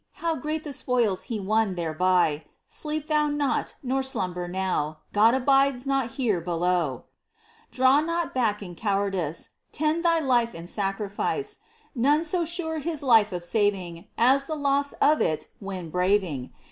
How 0.13 0.35
great 0.35 0.63
the 0.63 0.73
spoils 0.73 1.25
He 1.29 1.39
won 1.39 1.75
thereby! 1.75 2.45
Sleep 2.65 3.05
thou 3.07 3.27
not 3.27 3.75
nor 3.83 4.01
slumber 4.01 4.47
now— 4.47 5.01
God 5.13 5.35
abides 5.35 5.85
not 5.85 6.13
here 6.17 6.41
below! 6.41 7.03
36 7.71 7.79
MINOR 7.79 7.93
WORKS 7.93 8.01
OF 8.01 8.01
ST. 8.01 8.07
TERESA. 8.07 8.07
Draw 8.09 8.13
not 8.13 8.33
back 8.33 8.63
in 8.63 8.75
cowardice; 8.75 9.49
Tend 9.71 10.03
thy 10.03 10.17
life 10.19 10.55
in 10.55 10.65
sacrifice; 10.65 11.59
None 11.93 12.23
so 12.23 12.45
sure 12.45 12.79
his 12.79 13.03
life 13.03 13.31
of 13.31 13.45
saving 13.45 14.07
As 14.17 14.47
the 14.47 14.55
loss 14.55 14.93
of 14.93 15.21
it 15.21 15.49
when 15.59 15.91
braving. 15.91 16.51